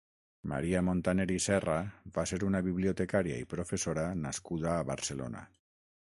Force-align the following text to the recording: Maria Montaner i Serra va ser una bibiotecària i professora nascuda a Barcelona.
Maria 0.53 0.79
Montaner 0.87 1.25
i 1.33 1.35
Serra 1.45 1.75
va 2.17 2.25
ser 2.33 2.41
una 2.49 2.63
bibiotecària 2.69 3.39
i 3.45 3.49
professora 3.55 4.07
nascuda 4.23 4.73
a 4.79 4.85
Barcelona. 4.93 5.45